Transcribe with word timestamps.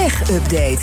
Tech 0.00 0.30
Update. 0.30 0.80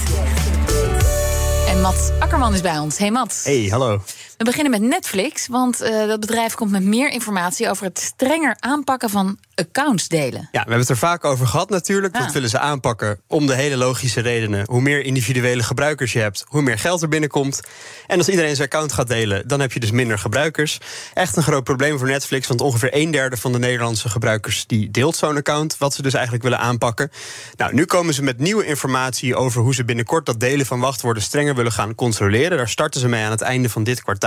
En 1.68 1.82
Mats 1.82 2.10
Akkerman 2.20 2.54
is 2.54 2.62
bij 2.62 2.80
ons. 2.80 2.98
Hey 2.98 3.12
Mats. 3.12 3.44
Hey, 3.44 3.68
hallo. 3.70 4.02
We 4.38 4.44
beginnen 4.44 4.72
met 4.72 4.82
Netflix, 4.82 5.48
want 5.48 5.82
uh, 5.82 6.08
dat 6.08 6.20
bedrijf 6.20 6.54
komt 6.54 6.72
met 6.72 6.84
meer 6.84 7.10
informatie 7.10 7.70
over 7.70 7.86
het 7.86 8.00
strenger 8.00 8.56
aanpakken 8.60 9.10
van 9.10 9.38
accounts 9.56 10.08
delen. 10.08 10.42
Ja, 10.42 10.48
we 10.52 10.58
hebben 10.58 10.80
het 10.80 10.90
er 10.90 10.98
vaak 10.98 11.26
over 11.26 11.48
gehad 11.48 11.70
natuurlijk. 11.70 12.14
Dat 12.14 12.32
willen 12.32 12.50
ze 12.50 12.60
aanpakken 12.60 13.20
om 13.28 13.48
de 13.48 13.54
hele 13.54 13.78
logische 13.78 14.22
redenen. 14.22 14.66
Hoe 14.70 14.82
meer 14.82 15.04
individuele 15.04 15.64
gebruikers 15.64 16.14
je 16.14 16.20
hebt, 16.20 16.46
hoe 16.48 16.62
meer 16.62 16.80
geld 16.80 17.02
er 17.02 17.08
binnenkomt. 17.08 17.62
En 18.08 18.18
als 18.18 18.30
iedereen 18.30 18.56
zijn 18.56 18.68
account 18.68 18.94
gaat 18.94 19.08
delen, 19.08 19.48
dan 19.48 19.60
heb 19.60 19.72
je 19.72 19.80
dus 19.80 19.92
minder 19.92 20.20
gebruikers. 20.20 20.78
Echt 21.14 21.36
een 21.36 21.44
groot 21.44 21.64
probleem 21.64 21.98
voor 21.98 22.08
Netflix, 22.08 22.48
want 22.48 22.62
ongeveer 22.62 22.90
een 22.92 23.12
derde 23.12 23.38
van 23.38 23.52
de 23.52 23.60
Nederlandse 23.60 24.10
gebruikers 24.10 24.66
die 24.68 24.92
deelt 24.92 25.16
zo'n 25.16 25.38
account, 25.38 25.78
wat 25.78 25.94
ze 25.94 26.02
dus 26.02 26.14
eigenlijk 26.14 26.44
willen 26.44 26.60
aanpakken. 26.60 27.12
Nou, 27.56 27.74
nu 27.74 27.86
komen 27.86 28.14
ze 28.14 28.24
met 28.24 28.40
nieuwe 28.40 28.66
informatie 28.66 29.36
over 29.36 29.62
hoe 29.62 29.76
ze 29.76 29.86
binnenkort 29.86 30.26
dat 30.26 30.40
delen 30.40 30.66
van 30.66 30.80
wachtwoorden 30.80 31.24
strenger 31.24 31.56
willen 31.56 31.72
gaan 31.72 31.96
controleren. 31.96 32.58
Daar 32.58 32.70
starten 32.70 33.02
ze 33.02 33.08
mee 33.08 33.24
aan 33.24 33.32
het 33.32 33.42
einde 33.42 33.70
van 33.70 33.84
dit 33.84 34.04
kwartaal. 34.04 34.26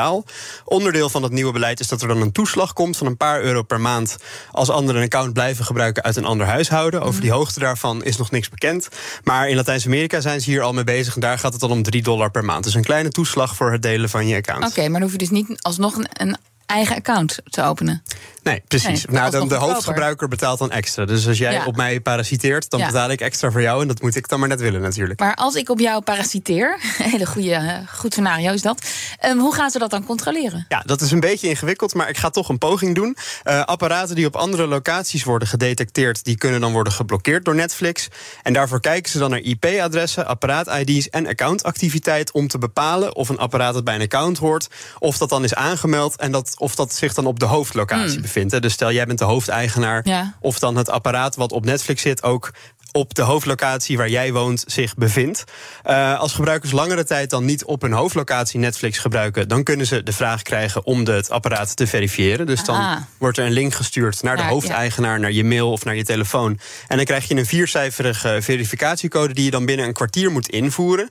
Onderdeel 0.64 1.08
van 1.10 1.22
dat 1.22 1.30
nieuwe 1.30 1.52
beleid 1.52 1.80
is 1.80 1.88
dat 1.88 2.02
er 2.02 2.08
dan 2.08 2.20
een 2.20 2.32
toeslag 2.32 2.72
komt 2.72 2.96
van 2.96 3.06
een 3.06 3.16
paar 3.16 3.42
euro 3.42 3.62
per 3.62 3.80
maand 3.80 4.16
als 4.52 4.70
anderen 4.70 5.00
een 5.00 5.06
account 5.06 5.32
blijven 5.32 5.64
gebruiken 5.64 6.02
uit 6.02 6.16
een 6.16 6.24
ander 6.24 6.46
huishouden. 6.46 7.02
Over 7.02 7.20
die 7.20 7.30
hoogte 7.30 7.60
daarvan 7.60 8.04
is 8.04 8.16
nog 8.16 8.30
niks 8.30 8.48
bekend. 8.48 8.88
Maar 9.24 9.48
in 9.48 9.56
Latijns-Amerika 9.56 10.20
zijn 10.20 10.40
ze 10.40 10.50
hier 10.50 10.62
al 10.62 10.72
mee 10.72 10.84
bezig. 10.84 11.14
En 11.14 11.20
daar 11.20 11.38
gaat 11.38 11.52
het 11.52 11.60
dan 11.60 11.70
om 11.70 11.82
3 11.82 12.02
dollar 12.02 12.30
per 12.30 12.44
maand. 12.44 12.64
Dus 12.64 12.74
een 12.74 12.84
kleine 12.84 13.08
toeslag 13.08 13.56
voor 13.56 13.72
het 13.72 13.82
delen 13.82 14.08
van 14.08 14.26
je 14.26 14.36
account. 14.36 14.64
Oké, 14.64 14.80
maar 14.80 14.90
dan 14.90 15.02
hoef 15.02 15.12
je 15.12 15.18
dus 15.18 15.30
niet 15.30 15.62
alsnog 15.62 15.96
een, 15.96 16.08
een 16.12 16.36
eigen 16.66 16.96
account 16.96 17.38
te 17.44 17.62
openen. 17.62 18.02
Nee, 18.42 18.62
precies. 18.68 19.04
nou, 19.04 19.30
dan 19.30 19.48
de 19.48 19.54
hoofdgebruiker 19.54 20.28
betaalt 20.28 20.58
dan 20.58 20.70
extra. 20.70 21.04
Dus 21.04 21.28
als 21.28 21.38
jij 21.38 21.64
op 21.64 21.76
mij 21.76 22.00
parasiteert, 22.00 22.70
dan 22.70 22.80
betaal 22.80 23.10
ik 23.10 23.20
extra 23.20 23.50
voor 23.50 23.62
jou. 23.62 23.82
En 23.82 23.88
dat 23.88 24.02
moet 24.02 24.16
ik 24.16 24.28
dan 24.28 24.40
maar 24.40 24.48
net 24.48 24.60
willen, 24.60 24.80
natuurlijk. 24.80 25.20
Maar 25.20 25.34
als 25.34 25.54
ik 25.54 25.68
op 25.68 25.78
jou 25.78 26.02
parasiteer, 26.02 26.78
hele 27.12 27.26
goede, 27.26 27.54
eh, 27.54 27.78
goed 27.94 28.12
scenario 28.12 28.52
is 28.52 28.62
dat. 28.62 28.86
Um, 29.26 29.38
hoe 29.38 29.54
gaan 29.54 29.70
ze 29.70 29.78
dat 29.78 29.90
dan 29.90 30.04
controleren? 30.04 30.64
Ja, 30.68 30.82
dat 30.86 31.00
is 31.00 31.10
een 31.10 31.20
beetje 31.20 31.48
ingewikkeld, 31.48 31.94
maar 31.94 32.08
ik 32.08 32.16
ga 32.16 32.30
toch 32.30 32.48
een 32.48 32.58
poging 32.58 32.94
doen. 32.94 33.16
Uh, 33.44 33.62
apparaten 33.64 34.14
die 34.14 34.26
op 34.26 34.36
andere 34.36 34.66
locaties 34.66 35.24
worden 35.24 35.48
gedetecteerd, 35.48 36.24
die 36.24 36.36
kunnen 36.36 36.60
dan 36.60 36.72
worden 36.72 36.92
geblokkeerd 36.92 37.44
door 37.44 37.54
Netflix. 37.54 38.08
En 38.42 38.52
daarvoor 38.52 38.80
kijken 38.80 39.10
ze 39.10 39.18
dan 39.18 39.30
naar 39.30 39.38
IP-adressen, 39.38 40.26
apparaat-ID's 40.26 41.08
en 41.08 41.26
accountactiviteit 41.26 42.32
om 42.32 42.48
te 42.48 42.58
bepalen 42.58 43.16
of 43.16 43.28
een 43.28 43.38
apparaat 43.38 43.74
dat 43.74 43.84
bij 43.84 43.94
een 43.94 44.00
account 44.00 44.38
hoort, 44.38 44.68
of 44.98 45.18
dat 45.18 45.28
dan 45.28 45.44
is 45.44 45.54
aangemeld 45.54 46.16
en 46.16 46.32
dat, 46.32 46.54
of 46.58 46.74
dat 46.74 46.94
zich 46.94 47.14
dan 47.14 47.26
op 47.26 47.38
de 47.38 47.46
hoofdlocatie 47.46 48.12
hmm. 48.12 48.28
Bevindt. 48.32 48.62
Dus 48.62 48.72
stel 48.72 48.92
jij 48.92 49.06
bent 49.06 49.18
de 49.18 49.24
hoofdeigenaar, 49.24 50.32
of 50.40 50.58
dan 50.58 50.76
het 50.76 50.88
apparaat 50.88 51.36
wat 51.36 51.52
op 51.52 51.64
Netflix 51.64 52.02
zit 52.02 52.22
ook 52.22 52.52
op 52.92 53.14
de 53.14 53.22
hoofdlocatie 53.22 53.96
waar 53.96 54.08
jij 54.08 54.32
woont 54.32 54.64
zich 54.66 54.94
bevindt. 54.94 55.44
Uh, 55.86 56.18
als 56.18 56.32
gebruikers 56.32 56.72
langere 56.72 57.04
tijd 57.04 57.30
dan 57.30 57.44
niet 57.44 57.64
op 57.64 57.82
hun 57.82 57.92
hoofdlocatie 57.92 58.58
Netflix 58.58 58.98
gebruiken, 58.98 59.48
dan 59.48 59.62
kunnen 59.62 59.86
ze 59.86 60.02
de 60.02 60.12
vraag 60.12 60.42
krijgen 60.42 60.86
om 60.86 61.04
de, 61.04 61.12
het 61.12 61.30
apparaat 61.30 61.76
te 61.76 61.86
verifiëren. 61.86 62.46
Dus 62.46 62.64
dan 62.64 63.06
wordt 63.18 63.38
er 63.38 63.46
een 63.46 63.52
link 63.52 63.74
gestuurd 63.74 64.22
naar 64.22 64.36
de 64.36 64.42
hoofdeigenaar, 64.42 65.20
naar 65.20 65.32
je 65.32 65.44
mail 65.44 65.72
of 65.72 65.84
naar 65.84 65.96
je 65.96 66.04
telefoon. 66.04 66.58
En 66.88 66.96
dan 66.96 67.04
krijg 67.04 67.28
je 67.28 67.36
een 67.36 67.46
viercijferige 67.46 68.38
verificatiecode 68.40 69.34
die 69.34 69.44
je 69.44 69.50
dan 69.50 69.66
binnen 69.66 69.86
een 69.86 69.92
kwartier 69.92 70.30
moet 70.30 70.48
invoeren. 70.48 71.10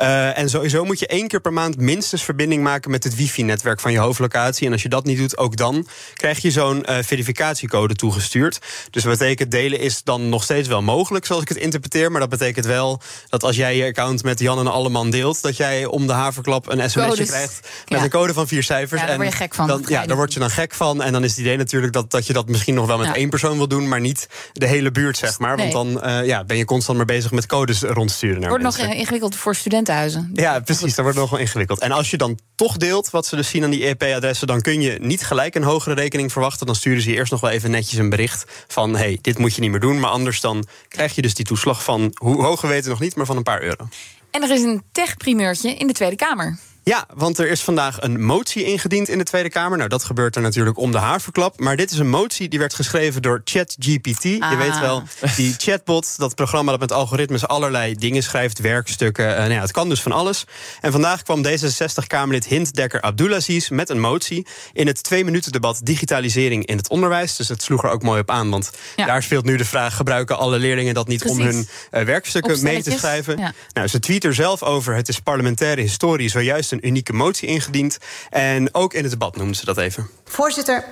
Uh, 0.00 0.38
en 0.38 0.48
sowieso 0.48 0.84
moet 0.84 0.98
je 0.98 1.06
één 1.06 1.28
keer 1.28 1.40
per 1.40 1.52
maand 1.52 1.76
minstens 1.76 2.22
verbinding 2.22 2.62
maken 2.62 2.90
met 2.90 3.04
het 3.04 3.16
wifi-netwerk 3.16 3.80
van 3.80 3.92
je 3.92 3.98
hoofdlocatie. 3.98 4.66
En 4.66 4.72
als 4.72 4.82
je 4.82 4.88
dat 4.88 5.04
niet 5.04 5.18
doet, 5.18 5.38
ook 5.38 5.56
dan 5.56 5.86
krijg 6.14 6.38
je 6.38 6.50
zo'n 6.50 6.84
uh, 6.88 6.96
verificatiecode 7.00 7.94
toegestuurd. 7.94 8.58
Dus 8.90 9.04
wat 9.04 9.18
betekent 9.18 9.50
delen 9.50 9.80
is 9.80 10.02
dan 10.02 10.28
nog 10.28 10.42
steeds 10.42 10.68
wel 10.68 10.82
mogelijk 10.82 11.19
zoals 11.26 11.42
ik 11.42 11.48
het 11.48 11.58
interpreteer. 11.58 12.10
Maar 12.10 12.20
dat 12.20 12.30
betekent 12.30 12.66
wel 12.66 13.00
dat 13.28 13.42
als 13.42 13.56
jij 13.56 13.76
je 13.76 13.84
account 13.84 14.22
met 14.22 14.38
Jan 14.38 14.58
en 14.58 14.66
Alleman 14.66 15.10
deelt, 15.10 15.42
dat 15.42 15.56
jij 15.56 15.84
om 15.84 16.06
de 16.06 16.12
haverklap 16.12 16.68
een 16.68 16.90
sms'je 16.90 17.26
krijgt 17.26 17.68
met 17.88 18.02
een 18.02 18.10
code 18.10 18.32
van 18.32 18.48
vier 18.48 18.62
cijfers. 18.62 19.00
Ja, 19.00 19.06
daar 19.06 19.16
word 19.16 19.28
je 19.28 19.36
gek 19.36 19.54
van. 19.54 19.66
Dan, 19.66 19.84
ja, 19.86 20.06
daar 20.06 20.16
word 20.16 20.32
je 20.32 20.38
dan 20.40 20.50
gek 20.50 20.74
van. 20.74 21.02
En 21.02 21.12
dan 21.12 21.24
is 21.24 21.30
het 21.30 21.40
idee 21.40 21.56
natuurlijk 21.56 21.92
dat, 21.92 22.10
dat 22.10 22.26
je 22.26 22.32
dat 22.32 22.48
misschien 22.48 22.74
nog 22.74 22.86
wel 22.86 22.98
met 22.98 23.14
één 23.14 23.28
persoon 23.30 23.56
wil 23.56 23.68
doen, 23.68 23.88
maar 23.88 24.00
niet 24.00 24.28
de 24.52 24.66
hele 24.66 24.90
buurt, 24.90 25.16
zeg 25.16 25.38
maar. 25.38 25.56
Want 25.56 25.72
dan 25.72 26.00
uh, 26.04 26.26
ja, 26.26 26.44
ben 26.44 26.56
je 26.56 26.64
constant 26.64 26.96
maar 26.96 27.06
bezig 27.06 27.30
met 27.30 27.46
codes 27.46 27.82
rondsturen. 27.82 28.40
Naar 28.40 28.48
wordt 28.48 28.64
mensen. 28.64 28.88
nog 28.88 28.94
ingewikkeld 28.94 29.36
voor 29.36 29.54
studentenhuizen. 29.54 30.30
Ja, 30.34 30.60
precies. 30.60 30.94
Dat 30.94 31.04
wordt 31.04 31.18
nog 31.18 31.30
wel 31.30 31.40
ingewikkeld. 31.40 31.78
En 31.78 31.92
als 31.92 32.10
je 32.10 32.16
dan 32.16 32.38
toch 32.54 32.76
deelt, 32.76 33.10
wat 33.10 33.26
ze 33.26 33.36
dus 33.36 33.48
zien 33.48 33.64
aan 33.64 33.70
die 33.70 33.84
EP-adressen, 33.84 34.46
dan 34.46 34.60
kun 34.60 34.80
je 34.80 34.98
niet 35.00 35.24
gelijk 35.24 35.54
een 35.54 35.62
hogere 35.62 35.94
rekening 35.94 36.32
verwachten. 36.32 36.66
Dan 36.66 36.74
sturen 36.74 37.02
ze 37.02 37.10
je 37.10 37.16
eerst 37.16 37.32
nog 37.32 37.40
wel 37.40 37.50
even 37.50 37.70
netjes 37.70 37.98
een 37.98 38.10
bericht 38.10 38.44
van: 38.68 38.96
hey, 38.96 39.18
dit 39.20 39.38
moet 39.38 39.54
je 39.54 39.60
niet 39.60 39.70
meer 39.70 39.80
doen. 39.80 40.00
Maar 40.00 40.10
anders 40.10 40.40
dan 40.40 40.66
krijg 40.88 41.09
je 41.09 41.09
dus 41.14 41.34
die 41.34 41.44
toeslag 41.44 41.84
van, 41.84 42.10
hoe 42.14 42.42
hoog 42.42 42.60
we 42.60 42.68
weten 42.68 42.90
nog 42.90 43.00
niet, 43.00 43.16
maar 43.16 43.26
van 43.26 43.36
een 43.36 43.42
paar 43.42 43.62
euro. 43.62 43.88
En 44.30 44.42
er 44.42 44.50
is 44.50 44.62
een 44.62 44.82
tech-primeurtje 44.92 45.74
in 45.74 45.86
de 45.86 45.92
Tweede 45.92 46.16
Kamer. 46.16 46.58
Ja, 46.84 47.06
want 47.14 47.38
er 47.38 47.48
is 47.48 47.60
vandaag 47.60 48.02
een 48.02 48.24
motie 48.24 48.64
ingediend 48.64 49.08
in 49.08 49.18
de 49.18 49.24
Tweede 49.24 49.48
Kamer. 49.48 49.76
Nou, 49.76 49.88
dat 49.88 50.04
gebeurt 50.04 50.36
er 50.36 50.42
natuurlijk 50.42 50.78
om 50.78 50.90
de 50.92 50.98
haarverklap. 50.98 51.60
Maar 51.60 51.76
dit 51.76 51.90
is 51.90 51.98
een 51.98 52.08
motie 52.08 52.48
die 52.48 52.58
werd 52.58 52.74
geschreven 52.74 53.22
door 53.22 53.40
ChatGPT. 53.44 54.22
Je 54.22 54.36
Ah. 54.40 54.58
weet 54.58 54.80
wel, 54.80 55.02
die 55.36 55.54
chatbot, 55.64 56.18
dat 56.18 56.34
programma 56.34 56.70
dat 56.70 56.80
met 56.80 56.92
algoritmes 56.92 57.46
allerlei 57.46 57.94
dingen 57.94 58.22
schrijft, 58.22 58.58
werkstukken. 58.58 59.30
Uh, 59.30 59.36
nou 59.36 59.52
ja, 59.52 59.60
het 59.60 59.70
kan 59.72 59.88
dus 59.88 60.02
van 60.02 60.12
alles. 60.12 60.44
En 60.80 60.92
vandaag 60.92 61.22
kwam 61.22 61.42
D66-Kamerlid 61.46 62.46
Hint 62.46 62.74
Dekker 62.74 63.00
Abdulaziz 63.00 63.68
met 63.68 63.88
een 63.90 64.00
motie 64.00 64.46
in 64.72 64.86
het 64.86 65.02
twee-minuten-debat 65.02 65.80
digitalisering 65.82 66.66
in 66.66 66.76
het 66.76 66.88
onderwijs. 66.88 67.36
Dus 67.36 67.48
het 67.48 67.62
sloeg 67.62 67.82
er 67.84 67.90
ook 67.90 68.02
mooi 68.02 68.20
op 68.20 68.30
aan, 68.30 68.50
want 68.50 68.70
Ja. 68.96 69.06
daar 69.06 69.22
speelt 69.22 69.44
nu 69.44 69.56
de 69.56 69.64
vraag: 69.64 69.96
gebruiken 69.96 70.38
alle 70.38 70.58
leerlingen 70.58 70.94
dat 70.94 71.08
niet 71.08 71.24
om 71.24 71.40
hun 71.40 71.68
eh, 71.90 72.02
werkstukken 72.02 72.62
mee 72.62 72.82
te 72.82 72.90
schrijven? 72.90 73.38
Ja. 73.38 73.52
Nou, 73.72 73.88
ze 73.88 73.98
tweet 73.98 74.24
er 74.24 74.34
zelf 74.34 74.62
over: 74.62 74.94
het 74.94 75.08
is 75.08 75.18
parlementaire 75.20 75.80
historie, 75.80 76.28
zojuist 76.28 76.69
een 76.70 76.86
unieke 76.86 77.12
motie 77.12 77.48
ingediend. 77.48 77.98
En 78.30 78.74
ook 78.74 78.94
in 78.94 79.02
het 79.02 79.12
debat 79.12 79.36
noemden 79.36 79.56
ze 79.56 79.64
dat 79.64 79.78
even. 79.78 80.08
Voorzitter, 80.24 80.84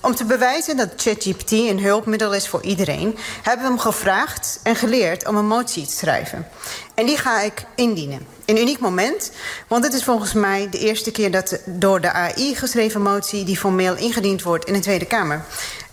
om 0.00 0.14
te 0.14 0.24
bewijzen 0.24 0.76
dat 0.76 0.92
ChatGPT 0.96 1.50
een 1.50 1.80
hulpmiddel 1.80 2.34
is 2.34 2.48
voor 2.48 2.62
iedereen, 2.62 3.16
hebben 3.42 3.64
we 3.64 3.70
hem 3.70 3.80
gevraagd 3.80 4.60
en 4.62 4.76
geleerd 4.76 5.26
om 5.28 5.36
een 5.36 5.46
motie 5.46 5.86
te 5.86 5.92
schrijven. 5.92 6.48
En 6.94 7.06
die 7.06 7.16
ga 7.16 7.40
ik 7.40 7.64
indienen. 7.74 8.26
Een 8.44 8.58
uniek 8.58 8.78
moment, 8.78 9.32
want 9.68 9.84
het 9.84 9.92
is 9.92 10.04
volgens 10.04 10.32
mij 10.32 10.68
de 10.70 10.78
eerste 10.78 11.10
keer 11.10 11.30
dat 11.30 11.48
de 11.48 11.60
door 11.66 12.00
de 12.00 12.12
AI 12.12 12.56
geschreven 12.56 13.02
motie 13.02 13.44
die 13.44 13.58
formeel 13.58 13.96
ingediend 13.96 14.42
wordt 14.42 14.64
in 14.64 14.72
de 14.72 14.80
Tweede 14.80 15.04
Kamer. 15.04 15.44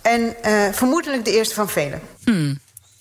En 0.01 0.43
eh, 0.43 0.67
vermoedelijk 0.71 1.25
de 1.25 1.31
eerste 1.31 1.55
van 1.55 1.69
velen. 1.69 2.01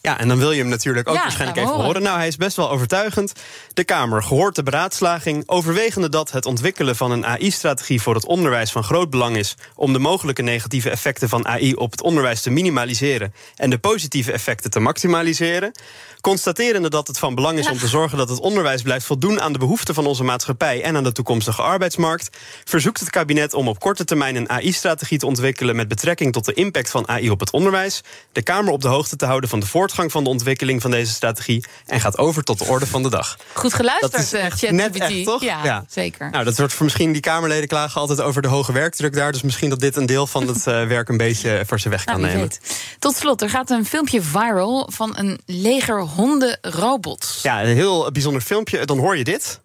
Ja, 0.01 0.19
en 0.19 0.29
dan 0.29 0.39
wil 0.39 0.53
je 0.53 0.61
hem 0.61 0.69
natuurlijk 0.69 1.09
ook 1.09 1.15
Ja, 1.15 1.23
waarschijnlijk 1.23 1.59
even 1.59 1.71
horen. 1.71 1.87
horen. 1.87 2.03
Nou, 2.03 2.17
hij 2.19 2.27
is 2.27 2.37
best 2.37 2.57
wel 2.57 2.71
overtuigend. 2.71 3.33
De 3.73 3.85
Kamer 3.85 4.23
gehoord 4.23 4.55
de 4.55 4.63
beraadslaging, 4.63 5.43
overwegende 5.47 6.09
dat 6.09 6.31
het 6.31 6.47
ontwikkelen 6.47 6.97
van 6.97 7.11
een 7.11 7.27
AI-strategie 7.27 8.03
voor 8.03 8.15
het 8.15 8.27
onderwijs 8.27 8.73
van 8.73 8.85
groot 8.85 9.11
belang 9.11 9.37
is 9.37 9.55
om 9.75 9.93
de 9.93 9.99
mogelijke 9.99 10.43
negatieve 10.43 10.91
effecten 10.91 11.29
van 11.29 11.47
AI 11.47 11.75
op 11.75 11.91
het 11.91 12.03
onderwijs 12.03 12.43
te 12.43 12.51
minimaliseren 12.51 13.35
en 13.57 13.71
de 13.71 13.79
positieve 13.79 14.33
effecten 14.33 14.71
te 14.71 14.81
maximaliseren. 14.81 15.73
Constaterende 16.21 16.91
dat 16.91 17.07
het 17.07 17.19
van 17.19 17.35
belang 17.35 17.59
is 17.59 17.69
om 17.71 17.79
te 17.79 17.89
zorgen 17.89 18.19
dat 18.19 18.29
het 18.29 18.41
onderwijs 18.41 18.83
blijft 18.83 19.07
voldoen 19.07 19.41
aan 19.41 19.53
de 19.53 19.59
behoeften 19.59 19.95
van 19.95 20.07
onze 20.07 20.25
maatschappij 20.25 20.83
en 20.83 20.97
aan 20.97 21.05
de 21.05 21.13
toekomstige 21.13 21.63
arbeidsmarkt, 21.63 22.37
verzoekt 22.65 23.01
het 23.01 23.11
kabinet 23.11 23.55
om 23.55 23.69
op 23.69 23.79
korte 23.81 24.05
termijn 24.05 24.37
een 24.37 24.49
AI-strategie 24.51 25.19
te 25.19 25.27
ontwikkelen 25.27 25.77
met 25.77 25.89
betrekking 25.89 26.33
tot 26.33 26.45
de 26.45 26.53
impact 26.53 26.91
van 26.91 27.09
AI 27.09 27.31
op 27.31 27.41
het 27.41 27.51
onderwijs, 27.51 28.01
de 28.33 28.43
Kamer 28.43 28.73
op 28.73 28.83
de 28.83 28.89
hoogte 28.89 29.17
te 29.17 29.27
houden 29.27 29.51
van 29.51 29.61
de 29.61 29.67
voortgang 29.67 29.87
van 29.93 30.25
de 30.25 30.31
ontwikkeling 30.31 30.82
van 30.82 30.91
deze 30.91 31.12
strategie 31.12 31.65
en 31.87 32.00
gaat 32.00 32.19
over 32.19 32.43
tot 32.44 32.59
de 32.59 32.65
orde 32.65 32.87
van 32.87 33.03
de 33.03 33.10
dag. 33.10 33.37
Goed 33.53 33.75
geluisterd, 33.75 34.12
Dat 34.12 34.21
is 34.21 34.32
eh, 34.32 34.44
echt 34.44 34.71
net 34.71 34.99
echt, 34.99 35.25
toch? 35.25 35.43
Ja, 35.43 35.65
Ja. 35.65 35.84
zeker. 35.88 36.31
Nou, 36.31 36.44
dat 36.44 36.56
wordt 36.56 36.72
voor 36.72 36.84
misschien 36.84 37.12
die 37.12 37.21
Kamerleden 37.21 37.69
klagen 37.69 38.00
altijd 38.00 38.21
over 38.21 38.43
de 38.43 38.49
hoge 38.49 38.72
werkdruk 38.72 39.15
daar. 39.15 39.32
Dus 39.32 39.43
misschien 39.43 39.71
dat 39.71 39.81
dit 39.81 39.97
een 39.97 40.06
deel 40.06 40.26
van 40.26 40.47
het 40.49 40.66
eh, 40.66 40.87
werk 40.87 41.09
een 41.09 41.16
beetje 41.16 41.62
voor 41.66 41.81
ze 41.81 41.88
weg 41.88 42.04
kan 42.04 42.21
Nou, 42.21 42.26
nemen. 42.32 42.49
weet. 42.49 42.60
Tot 42.99 43.16
slot, 43.16 43.43
er 43.43 43.50
gaat 43.50 43.71
een 43.71 43.87
filmpje 43.87 44.22
viral 44.22 44.88
van 44.93 45.12
een 45.16 45.41
leger 45.47 46.00
hondenrobots. 46.00 47.38
Ja, 47.43 47.62
een 47.62 47.75
heel 47.75 48.10
bijzonder 48.12 48.43
filmpje. 48.43 48.84
Dan 48.87 48.99
hoor 48.99 49.17
je 49.17 49.25
dit. 49.25 49.61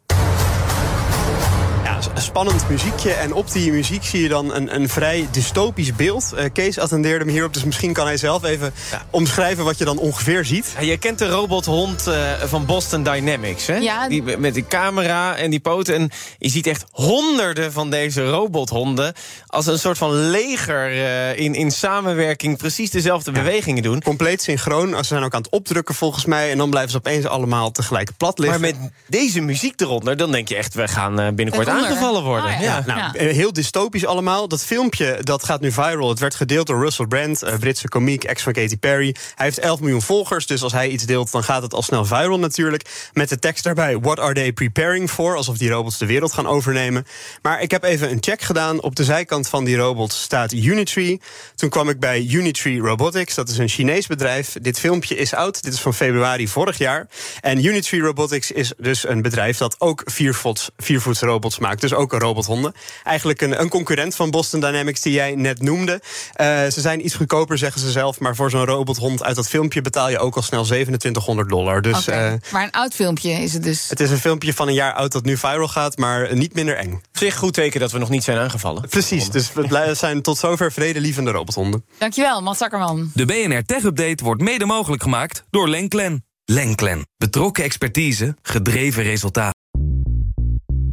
Spannend 2.17 2.69
muziekje. 2.69 3.11
En 3.11 3.33
op 3.33 3.51
die 3.51 3.71
muziek 3.71 4.03
zie 4.03 4.21
je 4.21 4.27
dan 4.27 4.53
een, 4.53 4.75
een 4.75 4.89
vrij 4.89 5.27
dystopisch 5.31 5.95
beeld. 5.95 6.33
Eh, 6.33 6.45
Kees 6.53 6.79
attendeerde 6.79 7.25
me 7.25 7.31
hierop, 7.31 7.53
dus 7.53 7.63
misschien 7.63 7.93
kan 7.93 8.05
hij 8.05 8.17
zelf 8.17 8.43
even 8.43 8.73
omschrijven 9.09 9.63
wat 9.63 9.77
je 9.77 9.85
dan 9.85 9.97
ongeveer 9.97 10.45
ziet. 10.45 10.73
Ja, 10.75 10.81
je 10.81 10.97
kent 10.97 11.19
de 11.19 11.27
robothond 11.27 12.07
eh, 12.07 12.31
van 12.45 12.65
Boston 12.65 13.03
Dynamics, 13.03 13.67
hè? 13.67 13.75
Ja. 13.75 14.07
Die, 14.07 14.37
met 14.37 14.53
die 14.53 14.67
camera 14.67 15.35
en 15.35 15.49
die 15.49 15.59
poten. 15.59 15.95
En 15.95 16.09
je 16.37 16.49
ziet 16.49 16.67
echt 16.67 16.85
honderden 16.91 17.71
van 17.71 17.89
deze 17.89 18.29
robothonden... 18.29 19.13
als 19.47 19.65
een 19.65 19.79
soort 19.79 19.97
van 19.97 20.29
leger 20.29 20.91
eh, 20.91 21.39
in, 21.39 21.53
in 21.53 21.71
samenwerking... 21.71 22.57
precies 22.57 22.89
dezelfde 22.89 23.31
bewegingen 23.31 23.83
doen. 23.83 24.01
Compleet 24.01 24.41
synchroon. 24.41 24.95
Ze 24.95 25.03
zijn 25.03 25.23
ook 25.23 25.33
aan 25.33 25.41
het 25.41 25.51
opdrukken 25.51 25.95
volgens 25.95 26.25
mij. 26.25 26.51
En 26.51 26.57
dan 26.57 26.69
blijven 26.69 26.91
ze 26.91 26.97
opeens 26.97 27.25
allemaal 27.25 27.71
tegelijk 27.71 28.09
plat 28.17 28.39
liggen. 28.39 28.61
Maar 28.61 28.69
met 28.69 28.91
deze 29.07 29.41
muziek 29.41 29.81
eronder, 29.81 30.17
dan 30.17 30.31
denk 30.31 30.47
je 30.47 30.55
echt... 30.55 30.73
we 30.73 30.87
gaan 30.87 31.19
eh, 31.19 31.27
binnenkort 31.33 31.67
wonder. 31.67 31.92
Aangevallen 31.93 32.23
worden. 32.23 32.51
Ah, 32.55 32.61
ja. 32.61 32.83
Nou, 32.85 32.99
Ja. 32.99 33.13
eh, 33.13 33.33
heel 33.33 33.53
dystopisch 33.53 34.05
allemaal. 34.05 34.47
Dat 34.47 34.63
filmpje 34.63 35.17
dat 35.21 35.43
gaat 35.43 35.61
nu 35.61 35.71
viral. 35.71 36.09
Het 36.09 36.19
werd 36.19 36.35
gedeeld 36.35 36.67
door 36.67 36.83
Russell 36.83 37.05
Brand, 37.05 37.41
eh, 37.43 37.57
Britse 37.57 37.87
komiek, 37.87 38.23
ex 38.23 38.43
van 38.43 38.53
Katy 38.53 38.77
Perry. 38.77 39.15
Hij 39.35 39.45
heeft 39.45 39.59
11 39.59 39.79
miljoen 39.79 40.01
volgers, 40.01 40.45
dus 40.47 40.63
als 40.63 40.71
hij 40.71 40.87
iets 40.89 41.03
deelt, 41.05 41.31
dan 41.31 41.43
gaat 41.43 41.61
het 41.61 41.73
al 41.73 41.81
snel 41.81 42.05
viral 42.05 42.39
natuurlijk. 42.39 43.09
Met 43.13 43.29
de 43.29 43.39
tekst 43.39 43.63
daarbij: 43.63 43.99
What 43.99 44.19
are 44.19 44.33
they 44.33 44.53
preparing 44.53 45.09
for? 45.09 45.35
Alsof 45.35 45.57
die 45.57 45.69
robots 45.69 45.97
de 45.97 46.05
wereld 46.05 46.33
gaan 46.33 46.47
overnemen. 46.47 47.05
Maar 47.41 47.61
ik 47.61 47.71
heb 47.71 47.83
even 47.83 48.11
een 48.11 48.17
check 48.21 48.41
gedaan. 48.41 48.81
Op 48.81 48.95
de 48.95 49.03
zijkant 49.03 49.47
van 49.47 49.63
die 49.63 49.75
robots 49.77 50.21
staat 50.21 50.51
Unitree. 50.53 51.21
Toen 51.55 51.69
kwam 51.69 51.89
ik 51.89 51.99
bij 51.99 52.21
Unitree 52.29 52.79
Robotics. 52.79 53.35
Dat 53.35 53.49
is 53.49 53.57
een 53.57 53.67
Chinees 53.67 54.07
bedrijf. 54.07 54.55
Dit 54.61 54.79
filmpje 54.79 55.15
is 55.15 55.33
oud. 55.33 55.63
Dit 55.63 55.73
is 55.73 55.79
van 55.79 55.93
februari 55.93 56.47
vorig 56.47 56.77
jaar. 56.77 57.07
En 57.41 57.65
Unitree 57.65 58.01
Robotics 58.01 58.51
is 58.51 58.73
dus 58.77 59.07
een 59.07 59.21
bedrijf 59.21 59.57
dat 59.57 59.75
ook 59.79 60.01
viervoets, 60.05 60.69
viervoets 60.77 61.19
robots 61.19 61.59
Dus 61.81 61.93
ook 61.93 62.11
robothonden. 62.11 62.73
Eigenlijk 63.03 63.41
een, 63.41 63.61
een 63.61 63.69
concurrent 63.69 64.15
van 64.15 64.31
Boston 64.31 64.59
Dynamics 64.59 65.01
die 65.01 65.13
jij 65.13 65.35
net 65.35 65.61
noemde. 65.61 66.01
Eh, 66.33 66.47
ze 66.47 66.81
zijn 66.81 67.05
iets 67.05 67.15
goedkoper, 67.15 67.57
zeggen 67.57 67.81
ze 67.81 67.91
zelf. 67.91 68.19
Maar 68.19 68.35
voor 68.35 68.49
zo'n 68.49 68.65
robothond 68.65 69.23
uit 69.23 69.35
dat 69.35 69.49
filmpje 69.49 69.81
betaal 69.81 70.09
je 70.09 70.19
ook 70.19 70.35
al 70.35 70.41
snel 70.41 70.63
2700 70.63 71.49
dollar. 71.49 71.81
Dus 71.81 72.07
eh, 72.07 72.33
maar 72.51 72.63
een 72.63 72.71
oud 72.71 72.93
filmpje 72.93 73.31
is 73.31 73.53
het 73.53 73.63
dus. 73.63 73.89
het 73.89 73.99
is 73.99 74.09
een 74.09 74.17
filmpje 74.17 74.53
van 74.53 74.67
een 74.67 74.73
jaar 74.73 74.93
oud 74.93 75.11
dat 75.11 75.23
nu 75.23 75.37
viral 75.37 75.67
gaat, 75.67 75.97
maar 75.97 76.35
niet 76.35 76.53
minder 76.53 76.75
eng. 76.75 76.93
Op 76.93 77.17
zich 77.17 77.35
goed 77.35 77.53
teken 77.53 77.79
dat 77.79 77.91
we 77.91 77.97
nog 77.97 78.09
niet 78.09 78.23
zijn 78.23 78.37
aangevallen. 78.37 78.89
Precies, 78.89 79.29
dus 79.29 79.53
we 79.53 79.91
zijn 79.93 80.21
tot 80.21 80.37
zover 80.37 80.71
vredelievende 80.71 81.31
robothonden. 81.31 81.85
Dankjewel, 81.97 82.41
Mats 82.41 82.61
Akkerman. 82.61 83.11
De 83.13 83.25
BNR 83.25 83.63
Tech 83.65 83.83
Update 83.83 84.23
wordt 84.23 84.41
mede 84.41 84.65
mogelijk 84.65 85.01
gemaakt 85.03 85.43
door 85.49 85.69
Lenklen. 85.69 86.25
Lenklen. 86.45 87.07
Betrokken 87.17 87.63
expertise, 87.63 88.35
gedreven 88.41 89.03
resultaat. 89.03 89.52